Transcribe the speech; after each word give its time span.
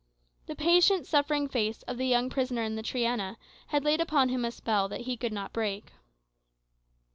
The 0.47 0.55
patient 0.55 1.05
suffering 1.05 1.47
face 1.47 1.83
of 1.83 1.97
the 1.99 2.07
young 2.07 2.31
prisoner 2.31 2.63
in 2.63 2.75
the 2.75 2.81
Triana 2.81 3.37
had 3.67 3.83
laid 3.83 4.01
upon 4.01 4.29
him 4.29 4.43
a 4.43 4.49
spell 4.49 4.89
that 4.89 5.01
he 5.01 5.15
could 5.15 5.31
not 5.31 5.53
break. 5.53 5.91